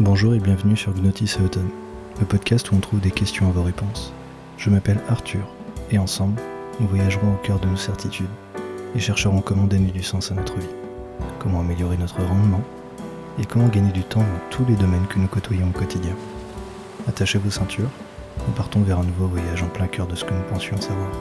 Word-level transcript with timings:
Bonjour 0.00 0.34
et 0.34 0.40
bienvenue 0.40 0.76
sur 0.76 0.92
Gnotis 0.92 1.36
Autumn, 1.40 1.68
le 2.18 2.26
podcast 2.26 2.72
où 2.72 2.74
on 2.74 2.80
trouve 2.80 2.98
des 2.98 3.12
questions 3.12 3.46
à 3.46 3.52
vos 3.52 3.62
réponses. 3.62 4.12
Je 4.58 4.68
m'appelle 4.68 4.98
Arthur 5.08 5.46
et 5.92 5.98
ensemble, 5.98 6.42
nous 6.80 6.88
voyagerons 6.88 7.34
au 7.34 7.46
cœur 7.46 7.60
de 7.60 7.68
nos 7.68 7.76
certitudes 7.76 8.26
et 8.96 8.98
chercherons 8.98 9.40
comment 9.40 9.68
donner 9.68 9.92
du 9.92 10.02
sens 10.02 10.32
à 10.32 10.34
notre 10.34 10.58
vie, 10.58 10.66
comment 11.38 11.60
améliorer 11.60 11.96
notre 11.96 12.20
rendement 12.24 12.62
et 13.40 13.44
comment 13.44 13.68
gagner 13.68 13.92
du 13.92 14.02
temps 14.02 14.18
dans 14.18 14.50
tous 14.50 14.64
les 14.68 14.74
domaines 14.74 15.06
que 15.06 15.20
nous 15.20 15.28
côtoyons 15.28 15.68
au 15.68 15.78
quotidien. 15.78 16.16
Attachez 17.06 17.38
vos 17.38 17.50
ceintures, 17.50 17.90
nous 18.48 18.54
partons 18.54 18.80
vers 18.80 18.98
un 18.98 19.04
nouveau 19.04 19.28
voyage 19.28 19.62
en 19.62 19.68
plein 19.68 19.86
cœur 19.86 20.08
de 20.08 20.16
ce 20.16 20.24
que 20.24 20.34
nous 20.34 20.42
pensions 20.50 20.80
savoir. 20.80 21.12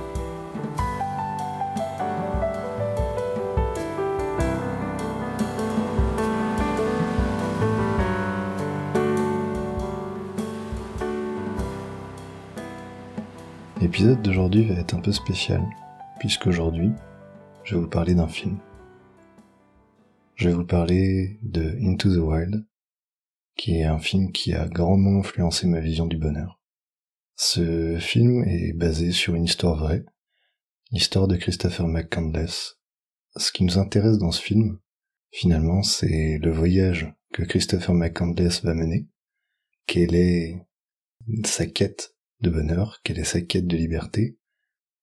L'épisode 13.94 14.24
d'aujourd'hui 14.24 14.64
va 14.66 14.74
être 14.80 14.96
un 14.96 15.02
peu 15.02 15.12
spécial, 15.12 15.64
puisque 16.20 16.48
aujourd'hui, 16.48 16.90
je 17.64 17.76
vais 17.76 17.82
vous 17.82 17.88
parler 17.88 18.16
d'un 18.16 18.28
film. 18.28 18.58
Je 20.34 20.50
vais 20.50 20.56
vous 20.56 20.66
parler 20.66 21.38
de 21.44 21.78
Into 21.80 22.12
the 22.12 22.18
Wild, 22.18 22.66
qui 23.56 23.78
est 23.78 23.84
un 23.84 24.00
film 24.00 24.32
qui 24.32 24.56
a 24.56 24.68
grandement 24.68 25.20
influencé 25.20 25.68
ma 25.68 25.80
vision 25.80 26.08
du 26.08 26.18
bonheur. 26.18 26.60
Ce 27.36 28.00
film 28.00 28.44
est 28.46 28.74
basé 28.74 29.12
sur 29.12 29.36
une 29.36 29.44
histoire 29.44 29.78
vraie, 29.78 30.04
l'histoire 30.90 31.28
de 31.28 31.36
Christopher 31.36 31.88
McCandless. 31.88 32.80
Ce 33.36 33.52
qui 33.52 33.64
nous 33.64 33.78
intéresse 33.78 34.18
dans 34.18 34.32
ce 34.32 34.42
film, 34.42 34.80
finalement, 35.30 35.84
c'est 35.84 36.40
le 36.40 36.52
voyage 36.52 37.14
que 37.32 37.44
Christopher 37.44 37.94
McCandless 37.94 38.64
va 38.64 38.74
mener, 38.74 39.08
quelle 39.86 40.16
est 40.16 40.66
sa 41.46 41.68
quête 41.68 42.13
de 42.44 42.50
bonheur, 42.50 43.00
quelle 43.04 43.20
est 43.20 43.24
sa 43.24 43.42
quête 43.42 43.68
de 43.68 43.78
liberté, 43.78 44.38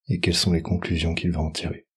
et 0.08 0.20
quelles 0.20 0.34
sont 0.34 0.52
les 0.52 0.62
conclusions 0.62 1.14
qu'il 1.14 1.32
va 1.32 1.40
en 1.40 1.50
tirer. 1.50 1.88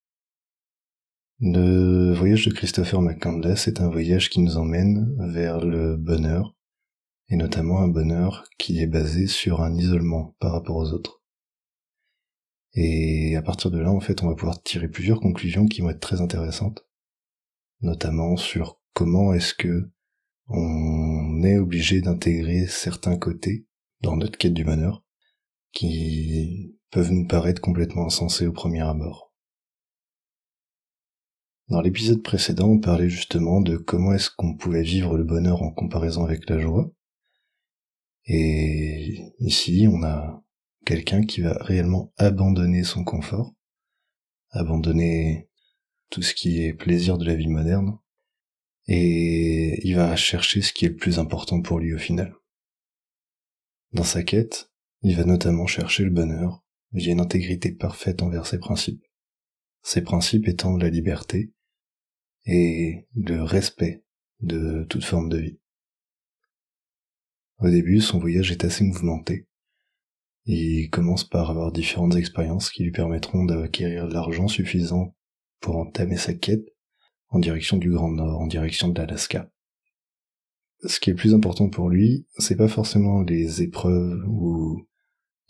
Le 1.39 2.13
voyage 2.13 2.45
de 2.45 2.53
Christopher 2.53 3.01
McCandless 3.01 3.67
est 3.67 3.81
un 3.81 3.89
voyage 3.89 4.29
qui 4.29 4.39
nous 4.39 4.57
emmène 4.57 5.13
vers 5.31 5.59
le 5.59 5.97
bonheur, 5.97 6.55
et 7.29 7.35
notamment 7.35 7.79
un 7.79 7.89
bonheur 7.89 8.45
qui 8.57 8.79
est 8.79 8.87
basé 8.87 9.27
sur 9.27 9.61
un 9.61 9.75
isolement 9.75 10.35
par 10.39 10.53
rapport 10.53 10.77
aux 10.77 10.93
autres. 10.93 11.21
Et 12.75 13.35
à 13.35 13.41
partir 13.41 13.69
de 13.69 13.79
là, 13.79 13.91
en 13.91 13.99
fait, 13.99 14.23
on 14.23 14.29
va 14.29 14.35
pouvoir 14.35 14.63
tirer 14.63 14.87
plusieurs 14.87 15.19
conclusions 15.19 15.65
qui 15.65 15.81
vont 15.81 15.89
être 15.89 15.99
très 15.99 16.21
intéressantes, 16.21 16.87
notamment 17.81 18.37
sur 18.37 18.79
comment 18.93 19.33
est-ce 19.33 19.53
que 19.53 19.91
on 20.47 21.41
est 21.43 21.57
obligé 21.57 22.01
d'intégrer 22.01 22.67
certains 22.67 23.17
côtés 23.17 23.65
dans 24.01 24.15
notre 24.15 24.37
quête 24.37 24.53
du 24.53 24.63
bonheur, 24.63 25.03
qui 25.73 26.77
peuvent 26.91 27.11
nous 27.11 27.27
paraître 27.27 27.61
complètement 27.61 28.05
insensés 28.05 28.47
au 28.47 28.53
premier 28.53 28.81
abord. 28.81 29.33
Dans 31.69 31.81
l'épisode 31.81 32.21
précédent, 32.21 32.69
on 32.69 32.79
parlait 32.79 33.09
justement 33.09 33.61
de 33.61 33.77
comment 33.77 34.13
est-ce 34.13 34.29
qu'on 34.29 34.55
pouvait 34.55 34.83
vivre 34.83 35.17
le 35.17 35.23
bonheur 35.23 35.63
en 35.63 35.71
comparaison 35.71 36.23
avec 36.23 36.49
la 36.49 36.59
joie. 36.59 36.91
Et 38.25 39.33
ici, 39.39 39.87
on 39.91 40.03
a 40.03 40.43
quelqu'un 40.85 41.23
qui 41.23 41.41
va 41.41 41.57
réellement 41.61 42.13
abandonner 42.17 42.83
son 42.83 43.03
confort, 43.03 43.53
abandonner 44.51 45.49
tout 46.09 46.21
ce 46.21 46.33
qui 46.33 46.63
est 46.63 46.73
plaisir 46.73 47.17
de 47.17 47.25
la 47.25 47.35
vie 47.35 47.47
moderne, 47.47 47.97
et 48.87 49.79
il 49.87 49.95
va 49.95 50.15
chercher 50.15 50.61
ce 50.61 50.73
qui 50.73 50.85
est 50.85 50.89
le 50.89 50.95
plus 50.95 51.17
important 51.17 51.61
pour 51.61 51.79
lui 51.79 51.93
au 51.93 51.97
final. 51.97 52.35
Dans 53.93 54.03
sa 54.03 54.23
quête, 54.23 54.72
il 55.03 55.17
va 55.17 55.25
notamment 55.25 55.67
chercher 55.67 56.05
le 56.05 56.09
bonheur 56.09 56.63
via 56.93 57.11
une 57.11 57.19
intégrité 57.19 57.71
parfaite 57.71 58.23
envers 58.23 58.45
ses 58.45 58.57
principes. 58.57 59.03
Ses 59.81 60.01
principes 60.01 60.47
étant 60.47 60.77
la 60.77 60.89
liberté 60.89 61.51
et 62.45 63.05
le 63.15 63.43
respect 63.43 64.03
de 64.39 64.85
toute 64.89 65.03
forme 65.03 65.29
de 65.29 65.37
vie. 65.37 65.59
Au 67.59 67.69
début, 67.69 67.99
son 67.99 68.19
voyage 68.19 68.51
est 68.51 68.63
assez 68.63 68.83
mouvementé. 68.83 69.47
Il 70.45 70.89
commence 70.89 71.23
par 71.23 71.49
avoir 71.49 71.71
différentes 71.71 72.15
expériences 72.15 72.69
qui 72.69 72.83
lui 72.83 72.91
permettront 72.91 73.45
d'acquérir 73.45 74.07
l'argent 74.07 74.47
suffisant 74.47 75.15
pour 75.59 75.77
entamer 75.77 76.17
sa 76.17 76.33
quête 76.33 76.65
en 77.29 77.39
direction 77.39 77.77
du 77.77 77.89
Grand 77.89 78.11
Nord, 78.11 78.39
en 78.39 78.47
direction 78.47 78.89
de 78.89 78.99
l'Alaska. 78.99 79.49
Ce 80.85 80.99
qui 80.99 81.09
est 81.09 81.13
le 81.13 81.17
plus 81.17 81.33
important 81.33 81.69
pour 81.69 81.89
lui, 81.89 82.27
c'est 82.37 82.57
pas 82.57 82.67
forcément 82.67 83.21
les 83.21 83.61
épreuves 83.61 84.21
ou 84.27 84.85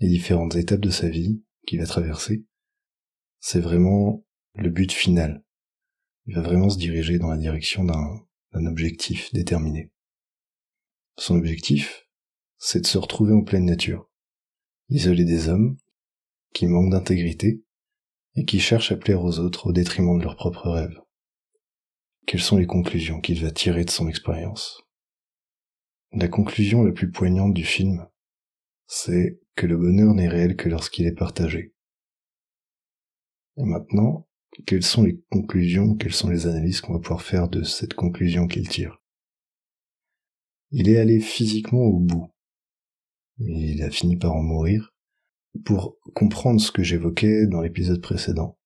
les 0.03 0.09
différentes 0.09 0.55
étapes 0.55 0.81
de 0.81 0.89
sa 0.89 1.07
vie 1.07 1.41
qu'il 1.65 1.79
va 1.79 1.85
traverser, 1.85 2.43
c'est 3.39 3.61
vraiment 3.61 4.25
le 4.53 4.69
but 4.69 4.91
final. 4.91 5.45
Il 6.25 6.35
va 6.35 6.41
vraiment 6.41 6.69
se 6.69 6.77
diriger 6.77 7.19
dans 7.19 7.29
la 7.29 7.37
direction 7.37 7.85
d'un 7.85 8.65
objectif 8.65 9.31
déterminé. 9.31 9.93
Son 11.17 11.37
objectif, 11.37 12.05
c'est 12.57 12.81
de 12.81 12.85
se 12.85 12.97
retrouver 12.97 13.31
en 13.31 13.43
pleine 13.43 13.63
nature, 13.63 14.11
isolé 14.89 15.23
des 15.23 15.47
hommes, 15.47 15.77
qui 16.53 16.67
manquent 16.67 16.91
d'intégrité 16.91 17.63
et 18.35 18.43
qui 18.43 18.59
cherchent 18.59 18.91
à 18.91 18.97
plaire 18.97 19.23
aux 19.23 19.39
autres 19.39 19.67
au 19.67 19.71
détriment 19.71 20.19
de 20.19 20.23
leurs 20.23 20.35
propres 20.35 20.69
rêves. 20.69 20.99
Quelles 22.27 22.41
sont 22.41 22.57
les 22.57 22.67
conclusions 22.67 23.21
qu'il 23.21 23.41
va 23.41 23.51
tirer 23.51 23.85
de 23.85 23.89
son 23.89 24.09
expérience? 24.09 24.81
La 26.11 26.27
conclusion 26.27 26.83
la 26.83 26.91
plus 26.91 27.09
poignante 27.09 27.53
du 27.53 27.63
film, 27.63 28.05
c'est 28.85 29.39
que 29.55 29.65
le 29.65 29.77
bonheur 29.77 30.13
n'est 30.13 30.27
réel 30.27 30.55
que 30.55 30.69
lorsqu'il 30.69 31.05
est 31.05 31.15
partagé. 31.15 31.73
Et 33.57 33.63
maintenant, 33.63 34.27
quelles 34.65 34.83
sont 34.83 35.03
les 35.03 35.21
conclusions, 35.29 35.95
quelles 35.95 36.13
sont 36.13 36.29
les 36.29 36.47
analyses 36.47 36.81
qu'on 36.81 36.93
va 36.93 36.99
pouvoir 36.99 37.21
faire 37.21 37.47
de 37.47 37.63
cette 37.63 37.93
conclusion 37.93 38.47
qu'il 38.47 38.67
tire? 38.67 39.01
Il 40.71 40.89
est 40.89 40.97
allé 40.97 41.19
physiquement 41.19 41.83
au 41.83 41.99
bout. 41.99 42.31
Il 43.37 43.81
a 43.83 43.91
fini 43.91 44.17
par 44.17 44.33
en 44.33 44.41
mourir 44.41 44.93
pour 45.65 45.97
comprendre 46.15 46.59
ce 46.59 46.71
que 46.71 46.83
j'évoquais 46.83 47.45
dans 47.45 47.61
l'épisode 47.61 48.01
précédent. 48.01 48.57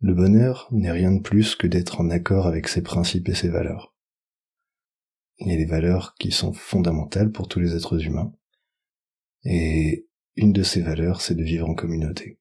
Le 0.00 0.14
bonheur 0.14 0.68
n'est 0.70 0.92
rien 0.92 1.12
de 1.12 1.20
plus 1.20 1.56
que 1.56 1.66
d'être 1.66 2.00
en 2.00 2.10
accord 2.10 2.46
avec 2.46 2.68
ses 2.68 2.82
principes 2.82 3.28
et 3.28 3.34
ses 3.34 3.48
valeurs. 3.48 3.94
Il 5.38 5.50
y 5.50 5.54
a 5.54 5.56
des 5.56 5.64
valeurs 5.64 6.14
qui 6.18 6.30
sont 6.30 6.52
fondamentales 6.52 7.32
pour 7.32 7.48
tous 7.48 7.58
les 7.58 7.74
êtres 7.74 8.04
humains, 8.04 8.32
et 9.44 10.06
une 10.36 10.52
de 10.52 10.62
ces 10.62 10.80
valeurs, 10.80 11.20
c'est 11.20 11.34
de 11.34 11.42
vivre 11.42 11.68
en 11.68 11.74
communauté. 11.74 12.38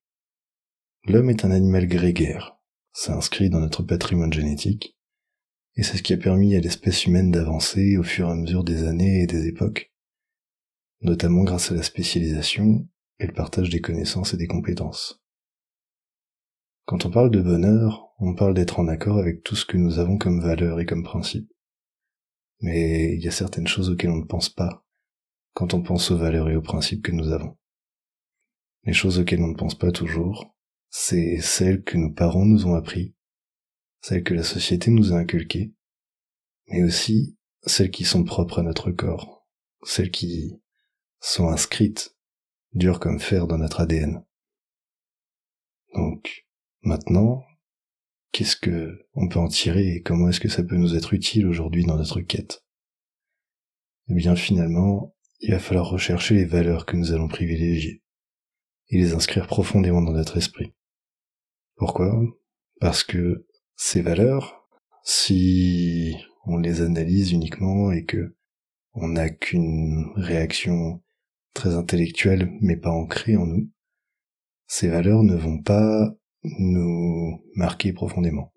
L'homme 1.06 1.30
est 1.30 1.46
un 1.46 1.52
animal 1.52 1.88
grégaire, 1.88 2.58
c'est 2.94 3.12
inscrit 3.12 3.50
dans 3.50 3.60
notre 3.60 3.84
patrimoine 3.84 4.34
génétique, 4.34 4.98
et 5.76 5.84
c'est 5.84 5.98
ce 5.98 6.04
qui 6.04 6.14
a 6.14 6.18
permis 6.18 6.56
à 6.56 6.60
l'espèce 6.60 7.06
humaine 7.06 7.32
d'avancer 7.32 7.98
au 7.98 8.04
fur 8.04 8.30
et 8.30 8.32
à 8.32 8.36
mesure 8.36 8.64
des 8.64 8.84
années 8.86 9.24
et 9.24 9.28
des 9.28 9.48
époques, 9.48 9.92
notamment 11.02 11.44
grâce 11.44 11.72
à 11.72 11.76
la 11.76 11.84
spécialisation 11.84 12.88
et 13.20 13.28
le 13.28 13.34
partage 13.34 13.70
des 13.70 13.82
connaissances 13.82 14.34
et 14.34 14.38
des 14.38 14.48
compétences. 14.48 15.22
Quand 16.86 17.06
on 17.06 17.12
parle 17.12 17.32
de 17.32 17.42
bonheur, 17.42 18.14
on 18.20 18.36
parle 18.36 18.54
d'être 18.54 18.80
en 18.80 18.88
accord 18.88 19.18
avec 19.18 19.44
tout 19.44 19.56
ce 19.56 19.66
que 19.66 19.78
nous 19.78 20.00
avons 20.00 20.18
comme 20.18 20.42
valeur 20.42 20.80
et 20.80 20.86
comme 20.86 21.04
principe. 21.04 21.50
Mais 22.60 23.14
il 23.16 23.22
y 23.24 23.28
a 23.28 23.32
certaines 23.32 23.68
choses 23.68 23.90
auxquelles 23.90 24.12
on 24.12 24.18
ne 24.18 24.26
pense 24.26 24.50
pas 24.50 24.86
quand 25.54 25.74
on 25.74 25.82
pense 25.82 26.12
aux 26.12 26.18
valeurs 26.18 26.50
et 26.50 26.56
aux 26.56 26.62
principes 26.62 27.04
que 27.04 27.12
nous 27.12 27.32
avons. 27.32 27.58
Les 28.84 28.94
choses 28.94 29.20
auxquelles 29.20 29.42
on 29.42 29.48
ne 29.48 29.56
pense 29.56 29.76
pas 29.76 29.92
toujours, 29.92 30.56
c'est 30.90 31.40
celles 31.40 31.84
que 31.84 31.98
nos 31.98 32.12
parents 32.12 32.46
nous 32.46 32.68
ont 32.68 32.76
appris, 32.76 33.16
celles 34.02 34.24
que 34.24 34.34
la 34.34 34.44
société 34.44 34.92
nous 34.92 35.14
a 35.14 35.18
inculquées, 35.18 35.74
mais 36.68 36.84
aussi 36.84 37.38
celles 37.66 37.92
qui 37.92 38.04
sont 38.04 38.24
propres 38.24 38.60
à 38.60 38.64
notre 38.64 38.92
corps, 38.92 39.48
celles 39.84 40.12
qui 40.12 40.62
sont 41.20 41.48
inscrites, 41.48 42.16
dures 42.74 43.00
comme 43.00 43.20
fer 43.20 43.48
dans 43.48 43.58
notre 43.58 43.82
ADN. 43.82 44.26
Donc, 45.94 46.46
maintenant, 46.82 47.44
qu'est-ce 48.32 48.56
que 48.56 49.08
on 49.14 49.28
peut 49.28 49.40
en 49.40 49.48
tirer 49.48 49.96
et 49.96 50.02
comment 50.02 50.30
est-ce 50.30 50.40
que 50.40 50.50
ça 50.50 50.64
peut 50.64 50.76
nous 50.76 50.96
être 50.96 51.14
utile 51.14 51.48
aujourd'hui 51.48 51.86
dans 51.86 51.98
notre 51.98 52.22
quête? 52.22 52.66
Eh 54.10 54.16
bien, 54.16 54.36
finalement, 54.36 55.16
il 55.40 55.52
va 55.52 55.60
falloir 55.60 55.90
rechercher 55.90 56.36
les 56.36 56.46
valeurs 56.46 56.86
que 56.86 56.96
nous 56.96 57.12
allons 57.12 57.28
privilégier 57.28 58.04
et 58.90 58.98
les 58.98 59.14
inscrire 59.14 59.48
profondément 59.48 60.02
dans 60.02 60.14
notre 60.14 60.38
esprit. 60.38 60.74
Pourquoi? 61.76 62.14
Parce 62.80 63.04
que 63.04 63.46
ces 63.76 64.02
valeurs, 64.02 64.68
si 65.04 66.16
on 66.46 66.58
les 66.58 66.82
analyse 66.82 67.32
uniquement 67.32 67.92
et 67.92 68.06
que 68.06 68.36
on 68.94 69.08
n'a 69.08 69.30
qu'une 69.30 70.12
réaction 70.16 71.04
très 71.54 71.76
intellectuelle 71.76 72.52
mais 72.62 72.78
pas 72.78 72.92
ancrée 72.92 73.36
en 73.36 73.46
nous, 73.46 73.72
ces 74.68 74.88
valeurs 74.88 75.24
ne 75.24 75.36
vont 75.36 75.62
pas 75.62 76.14
nous 76.44 77.44
marquer 77.56 77.94
profondément. 77.94 78.54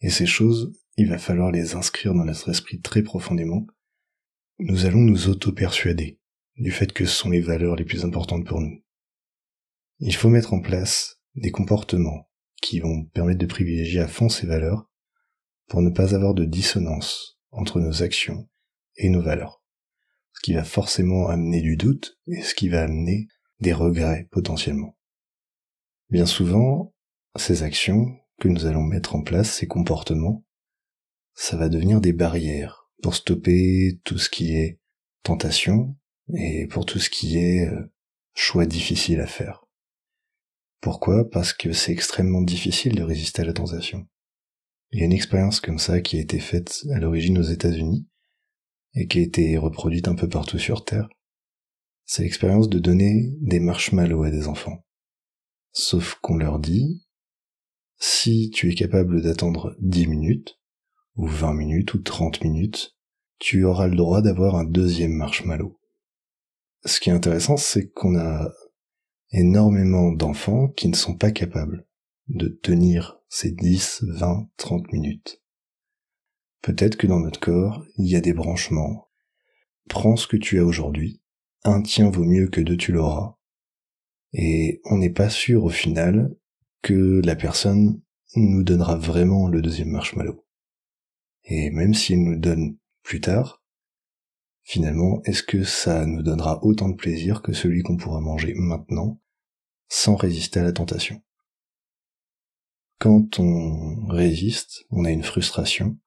Et 0.00 0.10
ces 0.10 0.26
choses, 0.26 0.72
il 0.96 1.08
va 1.08 1.18
falloir 1.18 1.50
les 1.50 1.74
inscrire 1.74 2.14
dans 2.14 2.24
notre 2.24 2.50
esprit 2.50 2.80
très 2.80 3.02
profondément 3.02 3.66
nous 4.62 4.84
allons 4.84 5.00
nous 5.00 5.28
auto-persuader 5.28 6.20
du 6.56 6.70
fait 6.70 6.92
que 6.92 7.06
ce 7.06 7.16
sont 7.16 7.30
les 7.30 7.40
valeurs 7.40 7.76
les 7.76 7.84
plus 7.86 8.04
importantes 8.04 8.46
pour 8.46 8.60
nous. 8.60 8.84
Il 10.00 10.14
faut 10.14 10.28
mettre 10.28 10.52
en 10.52 10.60
place 10.60 11.18
des 11.34 11.50
comportements 11.50 12.28
qui 12.60 12.78
vont 12.78 13.06
permettre 13.06 13.38
de 13.38 13.46
privilégier 13.46 14.00
à 14.00 14.08
fond 14.08 14.28
ces 14.28 14.46
valeurs 14.46 14.90
pour 15.68 15.80
ne 15.80 15.88
pas 15.88 16.14
avoir 16.14 16.34
de 16.34 16.44
dissonance 16.44 17.38
entre 17.52 17.80
nos 17.80 18.02
actions 18.02 18.50
et 18.96 19.08
nos 19.08 19.22
valeurs. 19.22 19.62
Ce 20.34 20.40
qui 20.42 20.52
va 20.52 20.64
forcément 20.64 21.28
amener 21.28 21.62
du 21.62 21.78
doute 21.78 22.18
et 22.26 22.42
ce 22.42 22.54
qui 22.54 22.68
va 22.68 22.82
amener 22.82 23.28
des 23.60 23.72
regrets 23.72 24.28
potentiellement. 24.30 24.98
Bien 26.10 26.26
souvent, 26.26 26.94
ces 27.36 27.62
actions 27.62 28.14
que 28.38 28.48
nous 28.48 28.66
allons 28.66 28.82
mettre 28.82 29.14
en 29.14 29.22
place, 29.22 29.54
ces 29.54 29.66
comportements, 29.66 30.44
ça 31.32 31.56
va 31.56 31.70
devenir 31.70 32.02
des 32.02 32.12
barrières 32.12 32.79
pour 33.02 33.14
stopper 33.14 34.00
tout 34.04 34.18
ce 34.18 34.30
qui 34.30 34.54
est 34.54 34.80
tentation 35.22 35.96
et 36.34 36.66
pour 36.66 36.86
tout 36.86 36.98
ce 36.98 37.10
qui 37.10 37.38
est 37.38 37.66
euh, 37.66 37.92
choix 38.34 38.66
difficile 38.66 39.20
à 39.20 39.26
faire. 39.26 39.66
Pourquoi? 40.80 41.28
Parce 41.28 41.52
que 41.52 41.72
c'est 41.72 41.92
extrêmement 41.92 42.42
difficile 42.42 42.94
de 42.94 43.02
résister 43.02 43.42
à 43.42 43.44
la 43.44 43.52
tentation. 43.52 44.06
Il 44.92 45.00
y 45.00 45.02
a 45.02 45.06
une 45.06 45.12
expérience 45.12 45.60
comme 45.60 45.78
ça 45.78 46.00
qui 46.00 46.16
a 46.16 46.20
été 46.20 46.40
faite 46.40 46.84
à 46.94 46.98
l'origine 46.98 47.38
aux 47.38 47.42
États-Unis 47.42 48.08
et 48.94 49.06
qui 49.06 49.18
a 49.18 49.22
été 49.22 49.56
reproduite 49.56 50.08
un 50.08 50.14
peu 50.14 50.28
partout 50.28 50.58
sur 50.58 50.84
Terre. 50.84 51.08
C'est 52.06 52.22
l'expérience 52.22 52.68
de 52.68 52.78
donner 52.78 53.36
des 53.40 53.60
marshmallows 53.60 54.24
à 54.24 54.30
des 54.30 54.48
enfants. 54.48 54.84
Sauf 55.72 56.16
qu'on 56.16 56.36
leur 56.36 56.58
dit, 56.58 57.06
si 57.98 58.50
tu 58.50 58.70
es 58.70 58.74
capable 58.74 59.22
d'attendre 59.22 59.76
10 59.80 60.08
minutes, 60.08 60.59
ou 61.16 61.26
20 61.26 61.54
minutes, 61.54 61.94
ou 61.94 61.98
30 61.98 62.42
minutes, 62.42 62.96
tu 63.38 63.64
auras 63.64 63.86
le 63.86 63.96
droit 63.96 64.22
d'avoir 64.22 64.54
un 64.54 64.64
deuxième 64.64 65.12
marshmallow. 65.12 65.78
Ce 66.84 67.00
qui 67.00 67.10
est 67.10 67.14
intéressant, 67.14 67.56
c'est 67.56 67.90
qu'on 67.90 68.18
a 68.18 68.50
énormément 69.32 70.12
d'enfants 70.12 70.68
qui 70.68 70.88
ne 70.88 70.96
sont 70.96 71.16
pas 71.16 71.30
capables 71.30 71.86
de 72.28 72.48
tenir 72.48 73.18
ces 73.28 73.50
10, 73.50 74.04
20, 74.08 74.48
30 74.56 74.92
minutes. 74.92 75.42
Peut-être 76.62 76.96
que 76.96 77.06
dans 77.06 77.20
notre 77.20 77.40
corps, 77.40 77.84
il 77.96 78.06
y 78.06 78.16
a 78.16 78.20
des 78.20 78.32
branchements. 78.32 79.08
Prends 79.88 80.16
ce 80.16 80.26
que 80.26 80.36
tu 80.36 80.58
as 80.58 80.64
aujourd'hui. 80.64 81.22
Un 81.64 81.82
tien 81.82 82.10
vaut 82.10 82.24
mieux 82.24 82.48
que 82.48 82.60
deux 82.60 82.76
tu 82.76 82.92
l'auras. 82.92 83.36
Et 84.32 84.80
on 84.84 84.98
n'est 84.98 85.10
pas 85.10 85.30
sûr 85.30 85.64
au 85.64 85.70
final 85.70 86.34
que 86.82 87.20
la 87.24 87.36
personne 87.36 88.00
nous 88.36 88.62
donnera 88.62 88.96
vraiment 88.96 89.48
le 89.48 89.60
deuxième 89.60 89.90
marshmallow. 89.90 90.44
Et 91.44 91.70
même 91.70 91.94
s'il 91.94 92.22
nous 92.22 92.38
donne 92.38 92.76
plus 93.02 93.20
tard, 93.20 93.62
finalement, 94.62 95.20
est-ce 95.24 95.42
que 95.42 95.64
ça 95.64 96.06
nous 96.06 96.22
donnera 96.22 96.62
autant 96.64 96.88
de 96.88 96.96
plaisir 96.96 97.42
que 97.42 97.52
celui 97.52 97.82
qu'on 97.82 97.96
pourra 97.96 98.20
manger 98.20 98.54
maintenant, 98.54 99.20
sans 99.88 100.14
résister 100.14 100.60
à 100.60 100.64
la 100.64 100.72
tentation? 100.72 101.22
Quand 102.98 103.38
on 103.40 104.06
résiste, 104.08 104.84
on 104.90 105.04
a 105.04 105.10
une 105.10 105.24
frustration, 105.24 105.98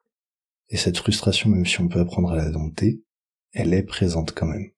et 0.70 0.78
cette 0.78 0.98
frustration, 0.98 1.50
même 1.50 1.66
si 1.66 1.82
on 1.82 1.88
peut 1.88 2.00
apprendre 2.00 2.32
à 2.32 2.36
la 2.36 2.50
dompter, 2.50 3.04
elle 3.52 3.74
est 3.74 3.84
présente 3.84 4.34
quand 4.34 4.48
même. 4.48 4.72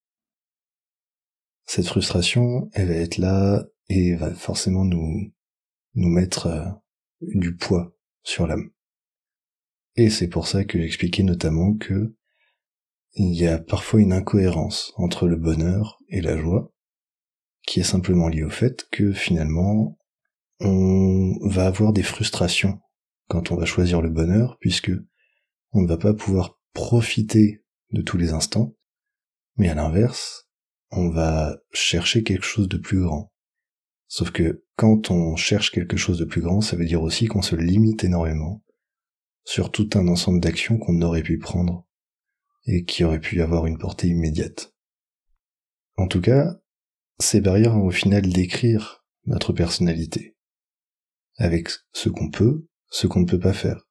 Cette 1.66 1.88
frustration, 1.88 2.70
elle 2.74 2.88
va 2.88 2.96
être 2.96 3.18
là 3.18 3.66
et 3.90 4.16
va 4.16 4.34
forcément 4.34 4.86
nous, 4.86 5.32
nous 5.96 6.10
mettre 6.10 6.48
euh, 6.48 6.66
du 7.22 7.56
poids 7.56 7.96
sur 8.24 8.48
l'âme. 8.48 8.70
Et 9.98 10.10
c'est 10.10 10.28
pour 10.28 10.48
ça 10.48 10.66
que 10.66 10.80
j'expliquais 10.80 11.24
notamment 11.24 11.74
que 11.74 12.16
il 13.14 13.34
y 13.34 13.48
a 13.48 13.58
parfois 13.58 14.02
une 14.02 14.12
incohérence 14.12 14.92
entre 14.98 15.28
le 15.28 15.38
bonheur 15.38 16.00
et 16.10 16.20
la 16.20 16.38
joie, 16.38 16.74
qui 17.66 17.80
est 17.80 17.84
simplement 17.84 18.28
liée 18.28 18.44
au 18.44 18.50
fait 18.50 18.86
que 18.92 19.14
finalement, 19.14 19.98
on 20.60 21.38
va 21.48 21.66
avoir 21.66 21.94
des 21.94 22.04
frustrations 22.04 22.80
quand 23.30 23.52
on 23.52 23.56
va 23.56 23.66
choisir 23.66 24.02
le 24.02 24.10
bonheur, 24.10 24.58
puisque 24.60 24.92
on 25.72 25.82
ne 25.82 25.88
va 25.88 25.98
pas 25.98 26.14
pouvoir 26.14 26.60
profiter 26.74 27.64
de 27.92 28.02
tous 28.02 28.18
les 28.18 28.34
instants, 28.34 28.76
mais 29.56 29.70
à 29.70 29.76
l'inverse, 29.76 30.50
on 30.92 31.10
va 31.10 31.58
chercher 31.72 32.24
quelque 32.24 32.46
chose 32.46 32.68
de 32.68 32.78
plus 32.78 33.02
grand. 33.02 33.32
Sauf 34.08 34.32
que 34.32 34.66
quand 34.76 35.10
on 35.10 35.38
cherche 35.38 35.72
quelque 35.72 35.98
chose 35.98 36.20
de 36.20 36.26
plus 36.26 36.42
grand, 36.42 36.60
ça 36.60 36.76
veut 36.76 36.86
dire 36.86 37.02
aussi 37.02 37.28
qu'on 37.28 37.42
se 37.42 37.56
limite 37.56 38.04
énormément 38.04 38.65
sur 39.46 39.72
tout 39.72 39.90
un 39.94 40.08
ensemble 40.08 40.42
d'actions 40.42 40.78
qu'on 40.78 41.02
aurait 41.02 41.24
pu 41.24 41.38
prendre 41.38 41.88
et 42.66 42.84
qui 42.84 43.04
auraient 43.04 43.22
pu 43.22 43.42
avoir 43.42 43.68
une 43.68 43.78
portée 43.78 44.08
immédiate. 44.08 44.74
En 45.98 46.08
tout 46.08 46.20
cas, 46.20 46.60
ces 47.20 47.40
barrières 47.40 47.74
vont 47.74 47.86
au 47.86 47.92
final 47.92 48.28
décrire 48.28 49.06
notre 49.26 49.54
personnalité, 49.54 50.36
avec 51.38 51.70
ce 51.94 52.10
qu'on 52.10 52.30
peut, 52.30 52.68
ce 52.90 53.08
qu'on 53.08 53.22
ne 53.22 53.28
peut 53.28 53.40
pas 53.40 53.54
faire. 53.54 53.88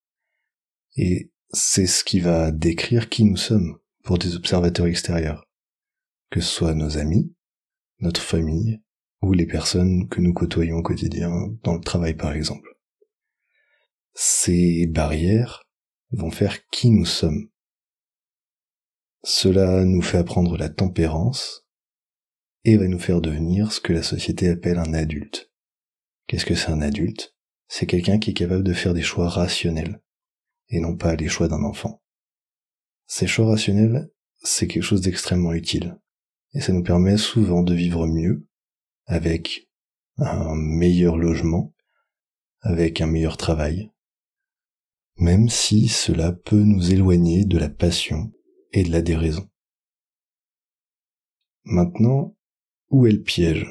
Et 0.96 1.32
c'est 1.52 1.86
ce 1.86 2.04
qui 2.04 2.20
va 2.20 2.50
décrire 2.50 3.08
qui 3.08 3.24
nous 3.24 3.36
sommes 3.36 3.78
pour 4.02 4.18
des 4.18 4.36
observateurs 4.36 4.86
extérieurs, 4.86 5.48
que 6.30 6.40
ce 6.40 6.52
soit 6.52 6.74
nos 6.74 6.98
amis, 6.98 7.34
notre 8.00 8.20
famille, 8.20 8.82
ou 9.22 9.32
les 9.32 9.46
personnes 9.46 10.08
que 10.08 10.20
nous 10.20 10.34
côtoyons 10.34 10.78
au 10.78 10.82
quotidien 10.82 11.30
dans 11.62 11.74
le 11.74 11.80
travail 11.80 12.14
par 12.14 12.32
exemple. 12.32 12.73
Ces 14.14 14.86
barrières 14.86 15.64
vont 16.12 16.30
faire 16.30 16.68
qui 16.68 16.90
nous 16.90 17.04
sommes. 17.04 17.48
Cela 19.24 19.84
nous 19.84 20.02
fait 20.02 20.18
apprendre 20.18 20.56
la 20.56 20.68
tempérance 20.68 21.66
et 22.64 22.76
va 22.76 22.86
nous 22.86 22.98
faire 22.98 23.20
devenir 23.20 23.72
ce 23.72 23.80
que 23.80 23.92
la 23.92 24.02
société 24.02 24.48
appelle 24.48 24.78
un 24.78 24.94
adulte. 24.94 25.50
Qu'est-ce 26.26 26.46
que 26.46 26.54
c'est 26.54 26.70
un 26.70 26.80
adulte? 26.80 27.34
C'est 27.68 27.86
quelqu'un 27.86 28.18
qui 28.18 28.30
est 28.30 28.34
capable 28.34 28.62
de 28.62 28.72
faire 28.72 28.94
des 28.94 29.02
choix 29.02 29.28
rationnels 29.28 30.00
et 30.68 30.80
non 30.80 30.96
pas 30.96 31.16
les 31.16 31.28
choix 31.28 31.48
d'un 31.48 31.64
enfant. 31.64 32.02
Ces 33.06 33.26
choix 33.26 33.46
rationnels, 33.46 34.10
c'est 34.42 34.68
quelque 34.68 34.82
chose 34.82 35.00
d'extrêmement 35.00 35.52
utile 35.52 35.98
et 36.52 36.60
ça 36.60 36.72
nous 36.72 36.84
permet 36.84 37.16
souvent 37.16 37.62
de 37.62 37.74
vivre 37.74 38.06
mieux 38.06 38.46
avec 39.06 39.68
un 40.18 40.54
meilleur 40.54 41.16
logement, 41.16 41.74
avec 42.60 43.00
un 43.00 43.06
meilleur 43.06 43.36
travail, 43.36 43.90
même 45.16 45.48
si 45.48 45.88
cela 45.88 46.32
peut 46.32 46.62
nous 46.62 46.92
éloigner 46.92 47.44
de 47.44 47.58
la 47.58 47.68
passion 47.68 48.32
et 48.72 48.82
de 48.82 48.90
la 48.90 49.02
déraison. 49.02 49.48
Maintenant, 51.64 52.36
où 52.90 53.06
est 53.06 53.12
le 53.12 53.22
piège? 53.22 53.66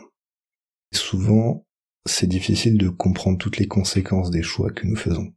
Souvent, 0.91 1.67
c'est 2.05 2.27
difficile 2.27 2.77
de 2.77 2.89
comprendre 2.89 3.37
toutes 3.37 3.57
les 3.57 3.67
conséquences 3.67 4.31
des 4.31 4.43
choix 4.43 4.71
que 4.71 4.87
nous 4.87 4.95
faisons. 4.95 5.33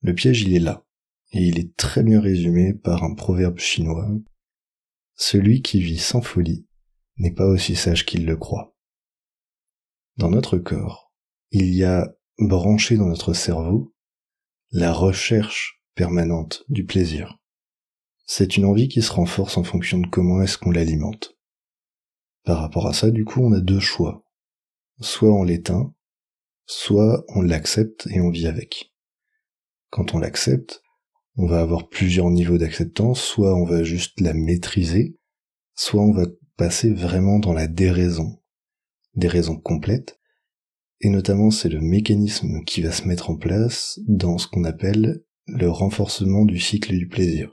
Le 0.00 0.14
piège, 0.14 0.42
il 0.42 0.54
est 0.54 0.60
là, 0.60 0.84
et 1.32 1.40
il 1.40 1.58
est 1.58 1.76
très 1.76 2.02
bien 2.02 2.20
résumé 2.20 2.74
par 2.74 3.04
un 3.04 3.14
proverbe 3.14 3.58
chinois. 3.58 4.08
Celui 5.14 5.62
qui 5.62 5.80
vit 5.80 5.98
sans 5.98 6.22
folie 6.22 6.66
n'est 7.16 7.34
pas 7.34 7.46
aussi 7.46 7.76
sage 7.76 8.04
qu'il 8.06 8.26
le 8.26 8.36
croit. 8.36 8.74
Dans 10.16 10.30
notre 10.30 10.58
corps, 10.58 11.12
il 11.50 11.74
y 11.74 11.84
a 11.84 12.14
branché 12.38 12.96
dans 12.96 13.06
notre 13.06 13.32
cerveau 13.32 13.94
la 14.74 14.90
recherche 14.94 15.82
permanente 15.94 16.64
du 16.70 16.86
plaisir. 16.86 17.38
C'est 18.24 18.56
une 18.56 18.64
envie 18.64 18.88
qui 18.88 19.02
se 19.02 19.12
renforce 19.12 19.58
en 19.58 19.64
fonction 19.64 19.98
de 19.98 20.06
comment 20.06 20.40
est-ce 20.40 20.56
qu'on 20.56 20.70
l'alimente. 20.70 21.36
Par 22.44 22.58
rapport 22.58 22.86
à 22.86 22.94
ça, 22.94 23.10
du 23.10 23.26
coup, 23.26 23.42
on 23.42 23.52
a 23.52 23.60
deux 23.60 23.80
choix. 23.80 24.24
Soit 24.98 25.30
on 25.30 25.42
l'éteint, 25.42 25.94
soit 26.64 27.22
on 27.28 27.42
l'accepte 27.42 28.08
et 28.10 28.22
on 28.22 28.30
vit 28.30 28.46
avec. 28.46 28.94
Quand 29.90 30.14
on 30.14 30.18
l'accepte, 30.18 30.82
on 31.36 31.46
va 31.46 31.60
avoir 31.60 31.90
plusieurs 31.90 32.30
niveaux 32.30 32.56
d'acceptance, 32.56 33.20
soit 33.20 33.54
on 33.54 33.66
va 33.66 33.82
juste 33.82 34.22
la 34.22 34.32
maîtriser, 34.32 35.18
soit 35.74 36.02
on 36.02 36.12
va 36.12 36.24
passer 36.56 36.94
vraiment 36.94 37.38
dans 37.38 37.52
la 37.52 37.66
déraison, 37.66 38.42
des 39.16 39.28
raisons 39.28 39.58
complètes, 39.60 40.18
et 41.02 41.10
notamment 41.10 41.50
c'est 41.50 41.68
le 41.68 41.80
mécanisme 41.80 42.64
qui 42.64 42.80
va 42.80 42.92
se 42.92 43.06
mettre 43.06 43.28
en 43.28 43.36
place 43.36 44.00
dans 44.06 44.38
ce 44.38 44.46
qu'on 44.46 44.64
appelle 44.64 45.22
le 45.46 45.68
renforcement 45.68 46.44
du 46.44 46.58
cycle 46.58 46.96
du 46.96 47.08
plaisir. 47.08 47.52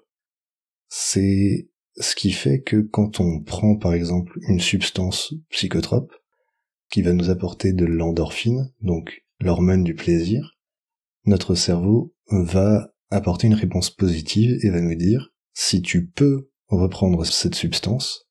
C'est 0.87 1.69
ce 1.95 2.15
qui 2.15 2.31
fait 2.31 2.61
que 2.61 2.77
quand 2.77 3.19
on 3.19 3.41
prend 3.41 3.75
par 3.75 3.93
exemple 3.93 4.39
une 4.47 4.59
substance 4.59 5.33
psychotrope, 5.49 6.13
qui 6.89 7.01
va 7.01 7.13
nous 7.13 7.29
apporter 7.29 7.73
de 7.73 7.85
l'endorphine, 7.85 8.71
donc 8.81 9.23
l'hormone 9.39 9.83
du 9.83 9.93
plaisir, 9.93 10.57
notre 11.25 11.55
cerveau 11.55 12.15
va 12.29 12.93
apporter 13.11 13.47
une 13.47 13.53
réponse 13.53 13.89
positive 13.89 14.57
et 14.63 14.69
va 14.69 14.81
nous 14.81 14.95
dire, 14.95 15.33
si 15.53 15.81
tu 15.81 16.07
peux 16.07 16.49
reprendre 16.67 17.25
cette 17.25 17.55
substance, 17.55 18.27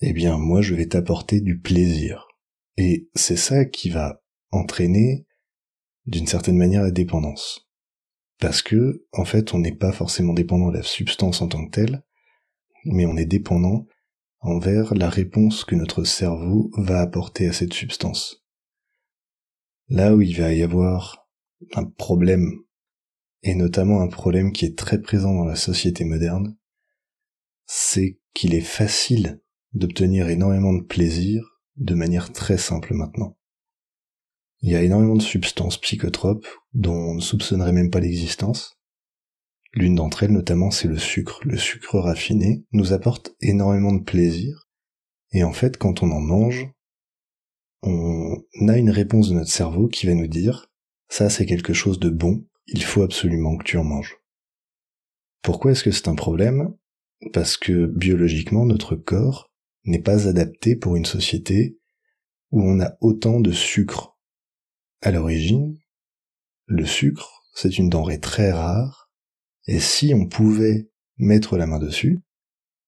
eh 0.00 0.12
bien 0.12 0.38
moi 0.38 0.60
je 0.62 0.74
vais 0.74 0.86
t'apporter 0.86 1.40
du 1.40 1.58
plaisir. 1.60 2.28
Et 2.76 3.08
c'est 3.14 3.36
ça 3.36 3.64
qui 3.64 3.90
va 3.90 4.22
entraîner 4.50 5.26
d'une 6.06 6.26
certaine 6.26 6.56
manière 6.56 6.82
la 6.82 6.90
dépendance. 6.90 7.68
Parce 8.38 8.62
que, 8.62 9.06
en 9.12 9.24
fait, 9.24 9.54
on 9.54 9.58
n'est 9.58 9.74
pas 9.74 9.92
forcément 9.92 10.32
dépendant 10.32 10.70
de 10.70 10.78
la 10.78 10.82
substance 10.82 11.42
en 11.42 11.48
tant 11.48 11.64
que 11.66 11.70
telle, 11.70 12.02
mais 12.84 13.06
on 13.06 13.16
est 13.16 13.26
dépendant 13.26 13.86
envers 14.40 14.94
la 14.94 15.08
réponse 15.08 15.64
que 15.64 15.76
notre 15.76 16.02
cerveau 16.02 16.70
va 16.76 17.00
apporter 17.00 17.46
à 17.46 17.52
cette 17.52 17.72
substance. 17.72 18.44
Là 19.88 20.14
où 20.14 20.20
il 20.20 20.36
va 20.36 20.52
y 20.52 20.62
avoir 20.62 21.28
un 21.74 21.84
problème, 21.84 22.50
et 23.42 23.54
notamment 23.54 24.00
un 24.00 24.08
problème 24.08 24.52
qui 24.52 24.64
est 24.64 24.76
très 24.76 25.00
présent 25.00 25.34
dans 25.34 25.44
la 25.44 25.54
société 25.54 26.04
moderne, 26.04 26.56
c'est 27.66 28.18
qu'il 28.34 28.54
est 28.54 28.60
facile 28.60 29.40
d'obtenir 29.72 30.28
énormément 30.28 30.72
de 30.72 30.82
plaisir 30.82 31.51
de 31.76 31.94
manière 31.94 32.32
très 32.32 32.58
simple 32.58 32.94
maintenant. 32.94 33.36
Il 34.60 34.70
y 34.70 34.76
a 34.76 34.82
énormément 34.82 35.16
de 35.16 35.22
substances 35.22 35.80
psychotropes 35.80 36.46
dont 36.72 36.94
on 36.94 37.14
ne 37.14 37.20
soupçonnerait 37.20 37.72
même 37.72 37.90
pas 37.90 38.00
l'existence. 38.00 38.78
L'une 39.74 39.96
d'entre 39.96 40.22
elles 40.22 40.32
notamment 40.32 40.70
c'est 40.70 40.88
le 40.88 40.98
sucre. 40.98 41.40
Le 41.44 41.56
sucre 41.56 41.98
raffiné 41.98 42.64
nous 42.72 42.92
apporte 42.92 43.34
énormément 43.40 43.92
de 43.92 44.02
plaisir 44.02 44.68
et 45.32 45.44
en 45.44 45.52
fait 45.52 45.78
quand 45.78 46.02
on 46.02 46.10
en 46.10 46.20
mange, 46.20 46.68
on 47.82 48.68
a 48.68 48.78
une 48.78 48.90
réponse 48.90 49.30
de 49.30 49.34
notre 49.34 49.50
cerveau 49.50 49.88
qui 49.88 50.06
va 50.06 50.14
nous 50.14 50.28
dire 50.28 50.70
ça 51.08 51.28
c'est 51.28 51.46
quelque 51.46 51.72
chose 51.72 51.98
de 51.98 52.10
bon, 52.10 52.46
il 52.66 52.84
faut 52.84 53.02
absolument 53.02 53.56
que 53.56 53.64
tu 53.64 53.76
en 53.76 53.84
manges. 53.84 54.16
Pourquoi 55.42 55.72
est-ce 55.72 55.82
que 55.82 55.90
c'est 55.90 56.08
un 56.08 56.14
problème? 56.14 56.74
Parce 57.32 57.56
que 57.56 57.86
biologiquement 57.86 58.64
notre 58.64 58.94
corps 58.94 59.51
n'est 59.84 60.02
pas 60.02 60.28
adapté 60.28 60.76
pour 60.76 60.96
une 60.96 61.04
société 61.04 61.78
où 62.50 62.62
on 62.62 62.80
a 62.80 62.96
autant 63.00 63.40
de 63.40 63.52
sucre 63.52 64.16
à 65.00 65.10
l'origine, 65.10 65.78
le 66.66 66.86
sucre, 66.86 67.44
c'est 67.54 67.78
une 67.78 67.88
denrée 67.88 68.20
très 68.20 68.52
rare, 68.52 69.10
et 69.66 69.80
si 69.80 70.14
on 70.14 70.26
pouvait 70.26 70.90
mettre 71.16 71.56
la 71.56 71.66
main 71.66 71.78
dessus, 71.78 72.20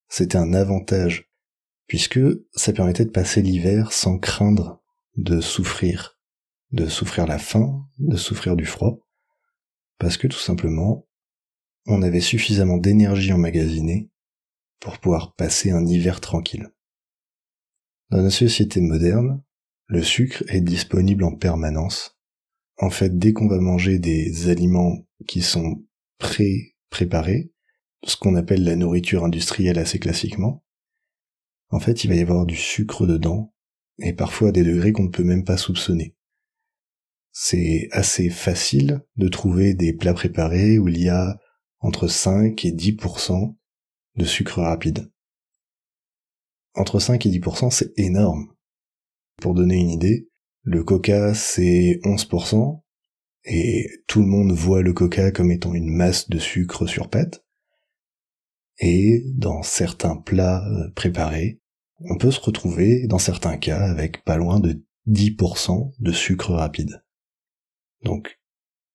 c'était 0.08 0.38
un 0.38 0.54
avantage, 0.54 1.30
puisque 1.86 2.20
ça 2.54 2.72
permettait 2.72 3.04
de 3.04 3.10
passer 3.10 3.42
l'hiver 3.42 3.92
sans 3.92 4.18
craindre 4.18 4.82
de 5.16 5.40
souffrir, 5.40 6.18
de 6.72 6.86
souffrir 6.86 7.26
la 7.26 7.38
faim, 7.38 7.86
de 7.98 8.16
souffrir 8.16 8.56
du 8.56 8.66
froid, 8.66 8.98
parce 9.98 10.16
que 10.16 10.26
tout 10.26 10.38
simplement, 10.38 11.06
on 11.86 12.02
avait 12.02 12.20
suffisamment 12.20 12.78
d'énergie 12.78 13.32
emmagasinée 13.32 14.10
pour 14.80 14.98
pouvoir 14.98 15.34
passer 15.34 15.70
un 15.70 15.86
hiver 15.86 16.20
tranquille. 16.20 16.74
Dans 18.14 18.23
nos 18.23 18.30
sociétés 18.30 18.80
modernes, 18.80 19.42
le 19.88 20.00
sucre 20.00 20.44
est 20.47 20.61
disponible 20.61 21.25
en 21.25 21.35
permanence. 21.35 22.16
En 22.78 22.88
fait, 22.88 23.18
dès 23.18 23.33
qu'on 23.33 23.49
va 23.49 23.59
manger 23.59 23.99
des 23.99 24.49
aliments 24.49 25.04
qui 25.26 25.42
sont 25.42 25.85
pré-préparés, 26.18 27.50
ce 28.04 28.16
qu'on 28.16 28.37
appelle 28.37 28.62
la 28.62 28.76
nourriture 28.76 29.25
industrielle 29.25 29.80
assez 29.80 29.99
classiquement, 29.99 30.64
en 31.71 31.80
fait, 31.80 32.04
il 32.04 32.09
va 32.09 32.14
y 32.14 32.21
avoir 32.21 32.47
du 32.47 32.54
sucre 32.54 33.04
dedans, 33.04 33.52
et 33.99 34.12
parfois 34.12 34.50
à 34.50 34.52
des 34.52 34.62
degrés 34.62 34.92
qu'on 34.92 35.02
ne 35.02 35.09
peut 35.09 35.25
même 35.25 35.42
pas 35.42 35.56
soupçonner. 35.56 36.14
C'est 37.33 37.88
assez 37.90 38.30
facile 38.30 39.04
de 39.16 39.26
trouver 39.26 39.75
des 39.75 39.92
plats 39.92 40.14
préparés 40.14 40.78
où 40.78 40.87
il 40.87 41.02
y 41.02 41.09
a 41.09 41.37
entre 41.80 42.06
5 42.06 42.64
et 42.64 42.71
10% 42.71 43.56
de 44.14 44.25
sucre 44.25 44.62
rapide. 44.62 45.11
Entre 46.75 46.99
5 46.99 47.25
et 47.26 47.31
10%, 47.31 47.71
c'est 47.71 47.93
énorme. 47.97 48.52
Pour 49.40 49.54
donner 49.54 49.76
une 49.76 49.90
idée, 49.90 50.28
le 50.62 50.83
coca 50.83 51.35
c'est 51.35 52.00
11%, 52.04 52.83
et 53.45 53.88
tout 54.07 54.21
le 54.21 54.26
monde 54.26 54.52
voit 54.52 54.83
le 54.83 54.93
coca 54.93 55.31
comme 55.31 55.50
étant 55.50 55.75
une 55.75 55.90
masse 55.90 56.28
de 56.28 56.38
sucre 56.38 56.87
sur 56.87 57.09
pâte. 57.11 57.45
Et 58.78 59.25
dans 59.35 59.62
certains 59.62 60.16
plats 60.16 60.66
euh, 60.66 60.90
préparés, 60.95 61.61
on 62.00 62.16
peut 62.16 62.31
se 62.31 62.40
retrouver 62.40 63.07
dans 63.07 63.19
certains 63.19 63.57
cas 63.57 63.85
avec 63.85 64.25
pas 64.25 64.37
loin 64.37 64.59
de 64.59 64.85
10% 65.09 65.93
de 65.99 66.12
sucre 66.12 66.52
rapide. 66.52 67.04
Donc, 68.02 68.40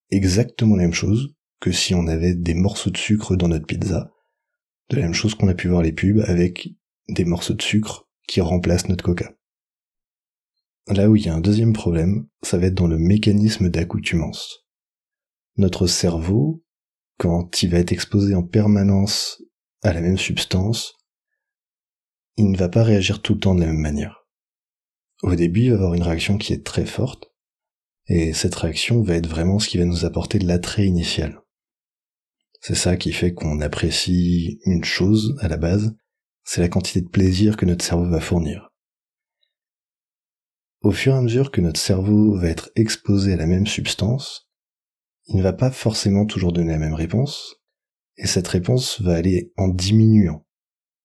exactement 0.10 0.76
la 0.76 0.84
même 0.84 0.94
chose 0.94 1.36
que 1.60 1.72
si 1.72 1.94
on 1.94 2.08
avait 2.08 2.36
des 2.36 2.56
morceaux 2.56 2.90
de 2.90 2.98
sucre 2.98 3.36
dans 3.36 3.48
notre 3.48 3.66
pizza, 3.66 4.12
de 4.90 4.98
la 4.98 5.04
même 5.04 5.14
chose 5.14 5.36
qu'on 5.36 5.48
a 5.48 5.54
pu 5.54 5.70
voir 5.70 5.82
les 5.82 5.92
pubs 5.94 6.24
avec 6.28 6.74
des 7.10 7.26
morceaux 7.26 7.54
de 7.54 7.62
sucre 7.62 8.08
qui 8.28 8.42
remplacent 8.42 8.88
notre 8.88 9.04
coca. 9.04 9.34
Là 10.88 11.10
où 11.10 11.16
il 11.16 11.26
y 11.26 11.30
a 11.30 11.36
un 11.36 11.42
deuxième 11.42 11.74
problème, 11.74 12.28
ça 12.42 12.58
va 12.58 12.68
être 12.68 12.76
dans 12.76 12.88
le 12.88 12.98
mécanisme 12.98 13.70
d'accoutumance. 13.70 14.66
Notre 15.58 15.88
cerveau, 15.88 16.64
quand 17.18 17.62
il 17.62 17.70
va 17.70 17.80
être 17.80 17.92
exposé 17.92 18.34
en 18.34 18.44
permanence 18.44 19.42
à 19.84 19.94
la 19.94 20.02
même 20.02 20.18
substance, 20.18 20.96
il 22.38 22.50
ne 22.52 22.58
va 22.58 22.70
pas 22.70 22.84
réagir 22.84 23.22
tout 23.22 23.34
le 23.34 23.40
temps 23.40 23.56
de 23.56 23.60
la 23.60 23.68
même 23.68 23.82
manière. 23.82 24.26
Au 25.22 25.36
début, 25.36 25.64
il 25.64 25.70
va 25.72 25.76
avoir 25.76 25.94
une 25.94 26.04
réaction 26.04 26.38
qui 26.38 26.54
est 26.54 26.66
très 26.66 26.86
forte, 26.86 27.34
et 28.08 28.34
cette 28.34 28.56
réaction 28.56 29.04
va 29.04 29.16
être 29.16 29.28
vraiment 29.28 29.60
ce 29.60 29.68
qui 29.68 29.78
va 29.78 29.86
nous 29.86 30.06
apporter 30.06 30.40
de 30.40 30.48
l'attrait 30.48 30.88
initial. 30.88 31.42
C'est 32.62 32.76
ça 32.76 32.98
qui 32.98 33.12
fait 33.12 33.34
qu'on 33.34 33.62
apprécie 33.62 34.60
une 34.66 34.84
chose 34.84 35.38
à 35.42 35.48
la 35.48 35.58
base, 35.58 35.96
c'est 36.52 36.62
la 36.62 36.68
quantité 36.68 37.00
de 37.02 37.08
plaisir 37.08 37.58
que 37.58 37.66
notre 37.68 37.86
cerveau 37.86 38.10
va 38.10 38.20
fournir. 38.20 38.72
Au 40.82 40.90
fur 40.90 41.14
et 41.14 41.18
à 41.18 41.22
mesure 41.22 41.52
que 41.52 41.62
notre 41.62 41.80
cerveau 41.80 42.36
va 42.40 42.48
être 42.48 42.72
exposé 42.76 43.34
à 43.34 43.36
la 43.36 43.46
même 43.46 43.68
substance, 43.68 44.50
il 45.28 45.36
ne 45.36 45.44
va 45.44 45.54
pas 45.54 45.70
forcément 45.70 46.26
toujours 46.26 46.52
donner 46.52 46.72
la 46.72 46.80
même 46.80 46.96
réponse, 46.96 47.58
et 48.18 48.26
cette 48.26 48.48
réponse 48.48 49.00
va 49.00 49.14
aller 49.14 49.54
en 49.58 49.68
diminuant 49.68 50.44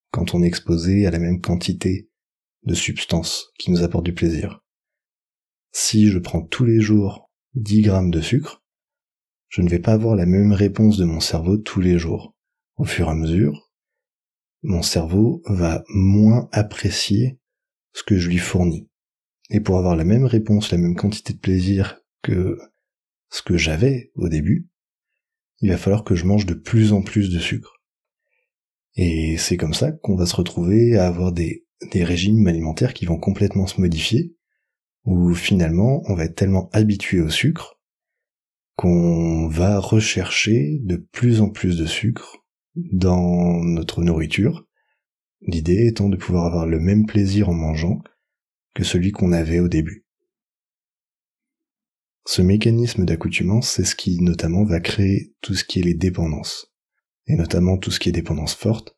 quand 0.09 0.33
on 0.33 0.41
est 0.41 0.47
exposé 0.47 1.05
à 1.05 1.11
la 1.11 1.19
même 1.19 1.41
quantité 1.41 2.09
de 2.63 2.73
substances 2.73 3.51
qui 3.59 3.69
nous 3.69 3.83
apportent 3.83 4.05
du 4.05 4.15
plaisir. 4.15 4.63
Si 5.73 6.09
je 6.09 6.17
prends 6.17 6.41
tous 6.41 6.65
les 6.65 6.81
jours 6.81 7.29
10 7.53 7.83
grammes 7.83 8.09
de 8.09 8.21
sucre, 8.21 8.63
je 9.49 9.61
ne 9.61 9.69
vais 9.69 9.77
pas 9.77 9.93
avoir 9.93 10.15
la 10.15 10.25
même 10.25 10.53
réponse 10.53 10.97
de 10.97 11.05
mon 11.05 11.19
cerveau 11.19 11.57
tous 11.57 11.81
les 11.81 11.99
jours. 11.99 12.35
Au 12.77 12.83
fur 12.83 13.09
et 13.09 13.11
à 13.11 13.13
mesure, 13.13 13.64
mon 14.65 14.81
cerveau 14.81 15.41
va 15.45 15.83
moins 15.89 16.49
apprécier 16.51 17.39
ce 17.93 18.03
que 18.03 18.17
je 18.17 18.29
lui 18.29 18.37
fournis. 18.37 18.89
Et 19.49 19.59
pour 19.59 19.77
avoir 19.77 19.95
la 19.95 20.03
même 20.03 20.25
réponse, 20.25 20.71
la 20.71 20.77
même 20.77 20.95
quantité 20.95 21.33
de 21.33 21.39
plaisir 21.39 21.99
que 22.23 22.57
ce 23.29 23.41
que 23.41 23.57
j'avais 23.57 24.11
au 24.15 24.27
début, 24.27 24.67
il 25.61 25.69
va 25.69 25.77
falloir 25.77 26.03
que 26.03 26.15
je 26.15 26.25
mange 26.25 26.45
de 26.45 26.53
plus 26.53 26.93
en 26.93 27.01
plus 27.01 27.29
de 27.29 27.39
sucre. 27.39 27.81
Et 28.95 29.37
c'est 29.37 29.57
comme 29.57 29.73
ça 29.73 29.91
qu'on 29.91 30.15
va 30.15 30.25
se 30.25 30.35
retrouver 30.35 30.97
à 30.97 31.07
avoir 31.07 31.31
des, 31.31 31.63
régimes 31.93 32.47
alimentaires 32.47 32.93
qui 32.93 33.05
vont 33.05 33.19
complètement 33.19 33.67
se 33.67 33.79
modifier, 33.79 34.35
où 35.03 35.33
finalement 35.35 36.01
on 36.05 36.15
va 36.15 36.25
être 36.25 36.35
tellement 36.35 36.69
habitué 36.73 37.21
au 37.21 37.29
sucre 37.29 37.79
qu'on 38.75 39.47
va 39.47 39.79
rechercher 39.79 40.79
de 40.81 40.95
plus 40.95 41.41
en 41.41 41.49
plus 41.49 41.77
de 41.77 41.85
sucre 41.85 42.44
dans 42.75 43.63
notre 43.63 44.03
nourriture, 44.03 44.67
l'idée 45.41 45.87
étant 45.87 46.09
de 46.09 46.17
pouvoir 46.17 46.45
avoir 46.45 46.65
le 46.65 46.79
même 46.79 47.05
plaisir 47.05 47.49
en 47.49 47.53
mangeant 47.53 48.01
que 48.73 48.83
celui 48.83 49.11
qu'on 49.11 49.31
avait 49.31 49.59
au 49.59 49.67
début. 49.67 50.05
Ce 52.25 52.41
mécanisme 52.41 53.05
d'accoutumance, 53.05 53.69
c'est 53.69 53.85
ce 53.85 53.95
qui 53.95 54.19
notamment 54.21 54.63
va 54.63 54.79
créer 54.79 55.33
tout 55.41 55.53
ce 55.53 55.63
qui 55.63 55.79
est 55.79 55.83
les 55.83 55.93
dépendances, 55.93 56.73
et 57.27 57.35
notamment 57.35 57.77
tout 57.77 57.91
ce 57.91 57.99
qui 57.99 58.09
est 58.09 58.13
dépendance 58.13 58.55
forte, 58.55 58.97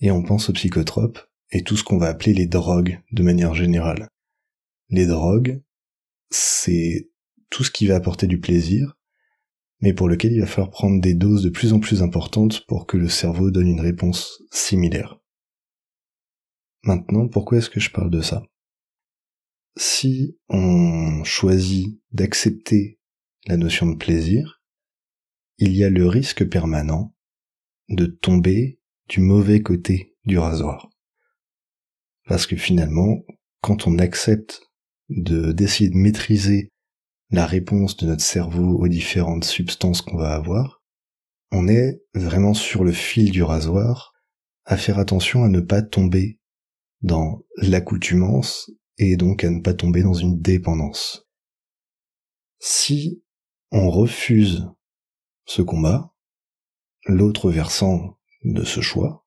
et 0.00 0.10
on 0.10 0.22
pense 0.22 0.48
aux 0.48 0.52
psychotropes 0.52 1.18
et 1.50 1.62
tout 1.62 1.76
ce 1.76 1.82
qu'on 1.82 1.98
va 1.98 2.08
appeler 2.08 2.34
les 2.34 2.46
drogues 2.46 3.00
de 3.10 3.22
manière 3.22 3.54
générale. 3.54 4.08
Les 4.90 5.06
drogues, 5.06 5.62
c'est 6.30 7.10
tout 7.50 7.64
ce 7.64 7.70
qui 7.70 7.86
va 7.86 7.96
apporter 7.96 8.26
du 8.26 8.38
plaisir, 8.38 8.97
mais 9.80 9.92
pour 9.92 10.08
lequel 10.08 10.32
il 10.32 10.40
va 10.40 10.46
falloir 10.46 10.70
prendre 10.70 11.00
des 11.00 11.14
doses 11.14 11.42
de 11.42 11.50
plus 11.50 11.72
en 11.72 11.80
plus 11.80 12.02
importantes 12.02 12.64
pour 12.66 12.86
que 12.86 12.96
le 12.96 13.08
cerveau 13.08 13.50
donne 13.50 13.68
une 13.68 13.80
réponse 13.80 14.42
similaire. 14.50 15.18
Maintenant, 16.82 17.28
pourquoi 17.28 17.58
est-ce 17.58 17.70
que 17.70 17.80
je 17.80 17.90
parle 17.90 18.10
de 18.10 18.20
ça? 18.20 18.42
Si 19.76 20.36
on 20.48 21.22
choisit 21.24 22.00
d'accepter 22.10 22.98
la 23.46 23.56
notion 23.56 23.86
de 23.86 23.96
plaisir, 23.96 24.60
il 25.58 25.76
y 25.76 25.84
a 25.84 25.90
le 25.90 26.06
risque 26.06 26.48
permanent 26.48 27.14
de 27.88 28.06
tomber 28.06 28.80
du 29.08 29.20
mauvais 29.20 29.62
côté 29.62 30.16
du 30.24 30.38
rasoir. 30.38 30.90
Parce 32.26 32.46
que 32.46 32.56
finalement, 32.56 33.24
quand 33.60 33.86
on 33.86 33.98
accepte 33.98 34.62
de 35.08 35.52
d'essayer 35.52 35.88
de 35.90 35.96
maîtriser 35.96 36.70
la 37.30 37.46
réponse 37.46 37.96
de 37.96 38.06
notre 38.06 38.22
cerveau 38.22 38.78
aux 38.78 38.88
différentes 38.88 39.44
substances 39.44 40.02
qu'on 40.02 40.16
va 40.16 40.34
avoir, 40.34 40.82
on 41.50 41.68
est 41.68 42.02
vraiment 42.14 42.54
sur 42.54 42.84
le 42.84 42.92
fil 42.92 43.30
du 43.30 43.42
rasoir 43.42 44.12
à 44.64 44.76
faire 44.76 44.98
attention 44.98 45.44
à 45.44 45.48
ne 45.48 45.60
pas 45.60 45.82
tomber 45.82 46.40
dans 47.02 47.44
l'accoutumance 47.56 48.70
et 48.98 49.16
donc 49.16 49.44
à 49.44 49.50
ne 49.50 49.60
pas 49.60 49.74
tomber 49.74 50.02
dans 50.02 50.14
une 50.14 50.40
dépendance. 50.40 51.26
Si 52.58 53.22
on 53.70 53.90
refuse 53.90 54.66
ce 55.44 55.62
combat, 55.62 56.14
l'autre 57.06 57.50
versant 57.50 58.18
de 58.44 58.64
ce 58.64 58.80
choix, 58.80 59.26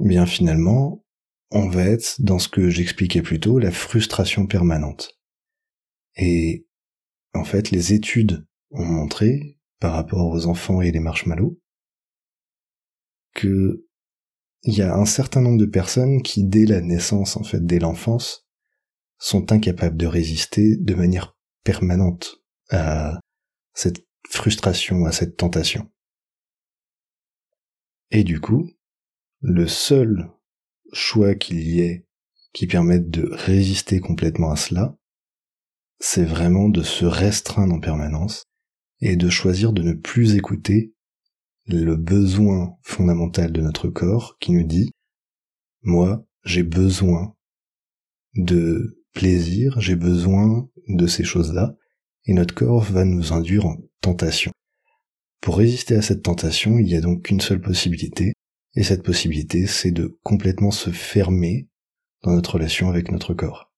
eh 0.00 0.08
bien 0.08 0.26
finalement, 0.26 1.04
on 1.50 1.68
va 1.68 1.84
être 1.84 2.20
dans 2.20 2.38
ce 2.38 2.48
que 2.48 2.68
j'expliquais 2.68 3.22
plus 3.22 3.40
tôt, 3.40 3.58
la 3.58 3.70
frustration 3.70 4.46
permanente. 4.46 5.18
Et 6.16 6.66
en 7.34 7.44
fait, 7.44 7.70
les 7.70 7.92
études 7.92 8.46
ont 8.70 8.84
montré, 8.84 9.58
par 9.80 9.92
rapport 9.92 10.28
aux 10.28 10.46
enfants 10.46 10.80
et 10.80 10.90
les 10.90 11.00
marshmallows, 11.00 11.60
que 13.34 13.86
il 14.62 14.74
y 14.74 14.82
a 14.82 14.96
un 14.96 15.04
certain 15.04 15.42
nombre 15.42 15.58
de 15.58 15.66
personnes 15.66 16.22
qui, 16.22 16.44
dès 16.44 16.64
la 16.64 16.80
naissance, 16.80 17.36
en 17.36 17.42
fait, 17.42 17.64
dès 17.64 17.78
l'enfance, 17.78 18.46
sont 19.18 19.52
incapables 19.52 19.96
de 19.96 20.06
résister 20.06 20.76
de 20.76 20.94
manière 20.94 21.36
permanente 21.64 22.42
à 22.70 23.20
cette 23.74 24.06
frustration, 24.28 25.04
à 25.04 25.12
cette 25.12 25.36
tentation. 25.36 25.90
Et 28.10 28.24
du 28.24 28.40
coup, 28.40 28.70
le 29.40 29.66
seul 29.66 30.30
choix 30.92 31.34
qu'il 31.34 31.60
y 31.60 31.80
ait 31.80 32.06
qui 32.54 32.66
permette 32.66 33.10
de 33.10 33.28
résister 33.32 34.00
complètement 34.00 34.52
à 34.52 34.56
cela, 34.56 34.96
c'est 36.06 36.26
vraiment 36.26 36.68
de 36.68 36.82
se 36.82 37.06
restreindre 37.06 37.76
en 37.76 37.80
permanence 37.80 38.44
et 39.00 39.16
de 39.16 39.30
choisir 39.30 39.72
de 39.72 39.80
ne 39.80 39.94
plus 39.94 40.34
écouter 40.34 40.92
le 41.66 41.96
besoin 41.96 42.76
fondamental 42.82 43.50
de 43.52 43.62
notre 43.62 43.88
corps 43.88 44.36
qui 44.38 44.52
nous 44.52 44.64
dit 44.64 44.92
moi 45.82 46.22
j'ai 46.44 46.62
besoin 46.62 47.34
de 48.34 49.02
plaisir, 49.14 49.80
j'ai 49.80 49.96
besoin 49.96 50.68
de 50.88 51.06
ces 51.06 51.24
choses-là, 51.24 51.74
et 52.26 52.34
notre 52.34 52.54
corps 52.54 52.82
va 52.82 53.06
nous 53.06 53.32
induire 53.32 53.64
en 53.64 53.78
tentation. 54.02 54.52
Pour 55.40 55.56
résister 55.56 55.94
à 55.94 56.02
cette 56.02 56.22
tentation, 56.22 56.78
il 56.78 56.84
n'y 56.84 56.96
a 56.96 57.00
donc 57.00 57.22
qu'une 57.22 57.40
seule 57.40 57.62
possibilité, 57.62 58.34
et 58.74 58.82
cette 58.82 59.02
possibilité, 59.02 59.66
c'est 59.66 59.92
de 59.92 60.18
complètement 60.22 60.70
se 60.70 60.90
fermer 60.90 61.66
dans 62.24 62.32
notre 62.32 62.54
relation 62.54 62.90
avec 62.90 63.10
notre 63.10 63.32
corps. 63.32 63.73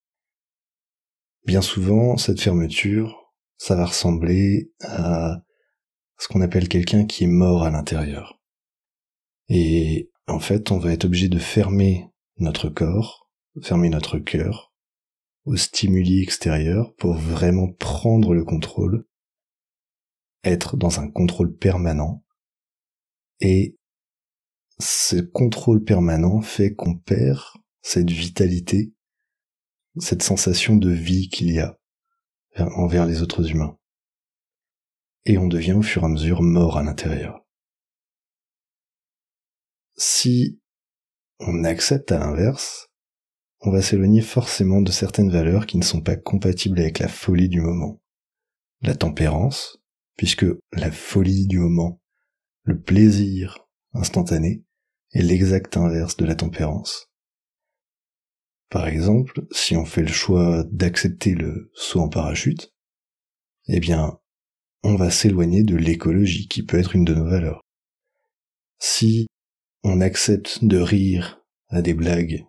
Bien 1.47 1.63
souvent, 1.63 2.17
cette 2.17 2.41
fermeture, 2.41 3.33
ça 3.57 3.77
va 3.77 3.87
ressembler 3.87 4.73
à 4.81 5.45
ce 6.19 6.27
qu'on 6.27 6.41
appelle 6.41 6.69
quelqu'un 6.69 7.07
qui 7.07 7.23
est 7.23 7.29
mort 7.29 7.63
à 7.63 7.71
l'intérieur. 7.71 8.41
Et 9.49 10.11
en 10.27 10.41
fait, 10.41 10.73
on 10.73 10.79
va 10.79 10.93
être 10.93 11.05
obligé 11.05 11.29
de 11.29 11.39
fermer 11.39 12.11
notre 12.39 12.69
corps, 12.69 13.31
fermer 13.63 13.91
notre 13.91 14.19
cœur 14.19 14.75
aux 15.45 15.55
stimuli 15.55 16.21
extérieurs 16.21 16.97
pour 16.97 17.15
vraiment 17.15 17.73
prendre 17.73 18.35
le 18.35 18.45
contrôle, 18.45 19.07
être 20.43 20.77
dans 20.77 20.99
un 20.99 21.09
contrôle 21.09 21.57
permanent. 21.57 22.25
Et 23.39 23.79
ce 24.81 25.21
contrôle 25.21 25.85
permanent 25.85 26.41
fait 26.41 26.75
qu'on 26.75 26.97
perd 26.97 27.41
cette 27.83 28.11
vitalité, 28.11 28.96
cette 29.99 30.23
sensation 30.23 30.77
de 30.77 30.91
vie 30.91 31.29
qu'il 31.29 31.51
y 31.53 31.61
a 31.61 31.79
envers 32.57 33.07
les 33.07 33.23
autres 33.23 33.51
humains 33.51 33.77
et 35.27 35.39
on 35.39 35.49
devient 35.49 35.73
au 35.73 35.83
fur 35.83 36.03
et 36.03 36.07
à 36.07 36.09
mesure 36.09 36.41
mort 36.41 36.79
à 36.79 36.83
l'intérieur. 36.83 37.45
Si 39.97 40.61
on 41.41 41.65
accepte 41.65 42.13
à 42.13 42.19
l'inverse, 42.19 42.89
on 43.61 43.71
va 43.71 43.83
s'éloigner 43.83 44.23
forcément 44.23 44.81
de 44.81 44.93
certaines 44.93 45.31
valeurs 45.31 45.67
qui 45.67 45.79
ne 45.79 45.85
sont 45.85 46.01
pas 46.01 46.17
compatibles 46.17 46.79
avec 46.79 47.01
la 47.01 47.09
folie 47.09 47.49
du 47.49 47.61
moment. 47.61 48.01
La 48.83 48.95
tempérance, 48.95 49.79
puisque 50.17 50.47
la 50.73 50.93
folie 50.93 51.47
du 51.47 51.59
moment, 51.59 52.01
le 52.63 52.81
plaisir 52.81 53.67
instantané, 53.95 54.65
est 55.13 55.23
l'exact 55.23 55.77
inverse 55.77 56.17
de 56.17 56.25
la 56.25 56.37
tempérance. 56.37 57.11
Par 58.71 58.89
exemple, 58.89 59.47
si 59.53 59.77
on 59.77 59.85
fait 59.85 60.03
le 60.03 60.09
choix 60.09 60.65
d'accepter 60.71 61.35
le 61.35 61.71
saut 61.75 62.01
en 62.01 62.09
parachute, 62.09 62.73
eh 63.69 63.81
bien, 63.81 64.19
on 64.83 64.97
va 64.97 65.11
s'éloigner 65.11 65.63
de 65.63 65.77
l'écologie 65.77 66.49
qui 66.49 66.65
peut 66.65 66.79
être 66.79 66.95
une 66.95 67.05
de 67.05 67.15
nos 67.15 67.29
valeurs. 67.29 67.61
Si 68.79 69.27
on 69.83 70.01
accepte 70.01 70.65
de 70.65 70.79
rire 70.79 71.41
à 71.69 71.83
des 71.83 71.95
blagues 71.95 72.45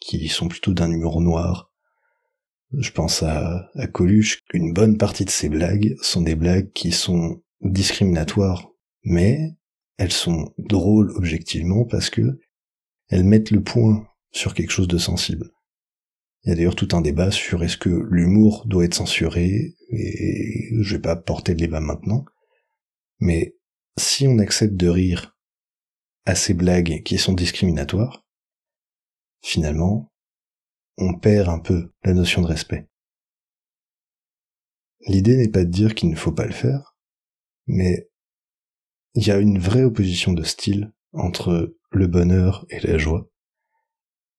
qui 0.00 0.28
sont 0.28 0.48
plutôt 0.48 0.72
d'un 0.72 0.90
humour 0.90 1.20
noir, 1.20 1.70
je 2.72 2.90
pense 2.90 3.22
à, 3.22 3.70
Coluche 3.92 4.42
qu'une 4.48 4.72
bonne 4.72 4.96
partie 4.96 5.24
de 5.24 5.30
ces 5.30 5.48
blagues 5.48 5.96
sont 6.02 6.22
des 6.22 6.36
blagues 6.36 6.72
qui 6.72 6.92
sont 6.92 7.42
discriminatoires, 7.60 8.70
mais 9.02 9.56
elles 9.98 10.12
sont 10.12 10.54
drôles 10.58 11.10
objectivement 11.16 11.84
parce 11.84 12.10
que 12.10 12.38
elles 13.08 13.24
mettent 13.24 13.50
le 13.50 13.62
point 13.62 14.06
sur 14.32 14.54
quelque 14.54 14.70
chose 14.70 14.88
de 14.88 14.98
sensible. 14.98 15.50
Il 16.42 16.50
y 16.50 16.52
a 16.52 16.56
d'ailleurs 16.56 16.76
tout 16.76 16.88
un 16.92 17.02
débat 17.02 17.30
sur 17.30 17.62
est-ce 17.62 17.76
que 17.76 17.90
l'humour 18.10 18.64
doit 18.66 18.84
être 18.84 18.94
censuré, 18.94 19.74
et 19.90 20.70
je 20.80 20.96
vais 20.96 21.02
pas 21.02 21.16
porter 21.16 21.52
le 21.52 21.58
débat 21.58 21.80
maintenant. 21.80 22.24
Mais 23.18 23.56
si 23.98 24.26
on 24.26 24.38
accepte 24.38 24.74
de 24.74 24.88
rire 24.88 25.36
à 26.24 26.34
ces 26.34 26.54
blagues 26.54 27.02
qui 27.02 27.18
sont 27.18 27.34
discriminatoires, 27.34 28.26
finalement, 29.42 30.12
on 30.96 31.18
perd 31.18 31.48
un 31.48 31.58
peu 31.58 31.92
la 32.04 32.14
notion 32.14 32.42
de 32.42 32.46
respect. 32.46 32.88
L'idée 35.06 35.36
n'est 35.36 35.50
pas 35.50 35.64
de 35.64 35.70
dire 35.70 35.94
qu'il 35.94 36.10
ne 36.10 36.16
faut 36.16 36.32
pas 36.32 36.46
le 36.46 36.52
faire, 36.52 36.96
mais 37.66 38.10
il 39.14 39.26
y 39.26 39.30
a 39.30 39.38
une 39.38 39.58
vraie 39.58 39.84
opposition 39.84 40.32
de 40.32 40.42
style 40.42 40.92
entre 41.12 41.74
le 41.90 42.06
bonheur 42.06 42.66
et 42.70 42.80
la 42.80 42.98
joie. 42.98 43.29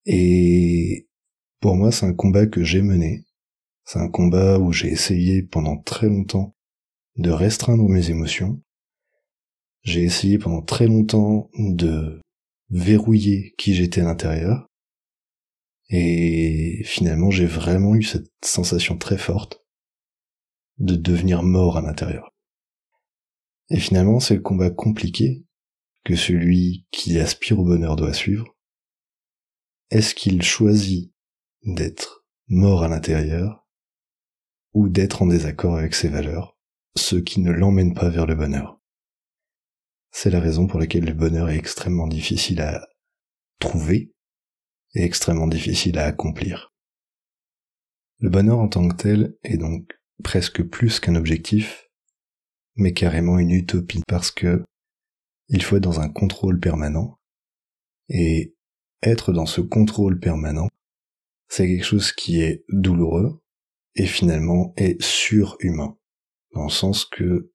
Et 0.05 1.07
pour 1.59 1.75
moi, 1.75 1.91
c'est 1.91 2.05
un 2.05 2.13
combat 2.13 2.47
que 2.47 2.63
j'ai 2.63 2.81
mené. 2.81 3.25
C'est 3.85 3.99
un 3.99 4.09
combat 4.09 4.59
où 4.59 4.71
j'ai 4.71 4.89
essayé 4.89 5.43
pendant 5.43 5.77
très 5.77 6.07
longtemps 6.07 6.55
de 7.17 7.29
restreindre 7.29 7.87
mes 7.87 8.09
émotions. 8.09 8.61
J'ai 9.83 10.03
essayé 10.03 10.37
pendant 10.37 10.61
très 10.61 10.87
longtemps 10.87 11.49
de 11.55 12.21
verrouiller 12.69 13.53
qui 13.57 13.73
j'étais 13.73 14.01
à 14.01 14.05
l'intérieur. 14.05 14.67
Et 15.89 16.81
finalement, 16.85 17.31
j'ai 17.31 17.45
vraiment 17.45 17.95
eu 17.95 18.03
cette 18.03 18.31
sensation 18.43 18.97
très 18.97 19.17
forte 19.17 19.61
de 20.77 20.95
devenir 20.95 21.43
mort 21.43 21.77
à 21.77 21.81
l'intérieur. 21.81 22.31
Et 23.69 23.79
finalement, 23.79 24.19
c'est 24.19 24.35
le 24.35 24.41
combat 24.41 24.69
compliqué 24.69 25.45
que 26.03 26.15
celui 26.15 26.85
qui 26.91 27.19
aspire 27.19 27.59
au 27.59 27.63
bonheur 27.63 27.95
doit 27.95 28.13
suivre. 28.13 28.50
Est-ce 29.91 30.15
qu'il 30.15 30.41
choisit 30.41 31.11
d'être 31.63 32.25
mort 32.47 32.83
à 32.83 32.87
l'intérieur 32.87 33.67
ou 34.73 34.87
d'être 34.87 35.21
en 35.21 35.27
désaccord 35.27 35.75
avec 35.75 35.95
ses 35.95 36.07
valeurs, 36.07 36.57
ce 36.95 37.17
qui 37.17 37.41
ne 37.41 37.51
l'emmène 37.51 37.93
pas 37.93 38.07
vers 38.07 38.25
le 38.25 38.35
bonheur? 38.35 38.79
C'est 40.09 40.29
la 40.29 40.39
raison 40.39 40.65
pour 40.65 40.79
laquelle 40.79 41.03
le 41.03 41.13
bonheur 41.13 41.49
est 41.49 41.57
extrêmement 41.57 42.07
difficile 42.07 42.61
à 42.61 42.87
trouver 43.59 44.13
et 44.93 45.03
extrêmement 45.03 45.47
difficile 45.47 45.99
à 45.99 46.05
accomplir. 46.05 46.73
Le 48.19 48.29
bonheur 48.29 48.59
en 48.59 48.69
tant 48.69 48.87
que 48.87 48.95
tel 48.95 49.35
est 49.43 49.57
donc 49.57 49.99
presque 50.23 50.63
plus 50.63 51.01
qu'un 51.01 51.15
objectif, 51.15 51.89
mais 52.75 52.93
carrément 52.93 53.39
une 53.39 53.51
utopie 53.51 54.03
parce 54.07 54.31
que 54.31 54.63
il 55.49 55.61
faut 55.61 55.75
être 55.75 55.83
dans 55.83 55.99
un 55.99 56.09
contrôle 56.09 56.61
permanent 56.61 57.19
et 58.07 58.55
être 59.03 59.33
dans 59.33 59.45
ce 59.45 59.61
contrôle 59.61 60.19
permanent 60.19 60.67
c'est 61.51 61.67
quelque 61.67 61.83
chose 61.83 62.13
qui 62.13 62.39
est 62.39 62.63
douloureux 62.69 63.43
et 63.95 64.05
finalement 64.05 64.73
est 64.77 65.01
surhumain. 65.01 65.99
Dans 66.53 66.63
le 66.63 66.69
sens 66.69 67.03
que 67.03 67.51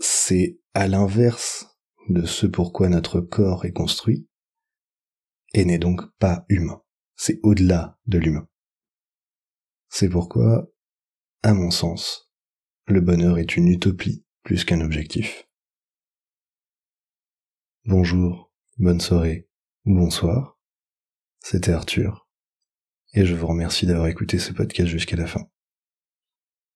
c'est 0.00 0.58
à 0.74 0.88
l'inverse 0.88 1.78
de 2.08 2.26
ce 2.26 2.48
pourquoi 2.48 2.88
notre 2.88 3.20
corps 3.20 3.64
est 3.64 3.72
construit 3.72 4.28
et 5.54 5.64
n'est 5.64 5.78
donc 5.78 6.00
pas 6.18 6.44
humain. 6.48 6.82
C'est 7.14 7.38
au-delà 7.44 8.00
de 8.06 8.18
l'humain. 8.18 8.48
C'est 9.90 10.08
pourquoi, 10.08 10.68
à 11.44 11.54
mon 11.54 11.70
sens, 11.70 12.32
le 12.88 13.00
bonheur 13.00 13.38
est 13.38 13.56
une 13.56 13.68
utopie 13.68 14.26
plus 14.42 14.64
qu'un 14.64 14.80
objectif. 14.80 15.48
Bonjour, 17.84 18.52
bonne 18.76 19.00
soirée, 19.00 19.48
bonsoir. 19.84 20.55
C'était 21.48 21.70
Arthur 21.70 22.26
et 23.14 23.24
je 23.24 23.36
vous 23.36 23.46
remercie 23.46 23.86
d'avoir 23.86 24.08
écouté 24.08 24.36
ce 24.40 24.52
podcast 24.52 24.88
jusqu'à 24.88 25.14
la 25.14 25.28
fin. 25.28 25.42